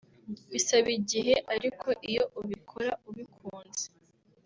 [0.51, 3.85] Bisaba igihe ariko iyo ubikora ubikunze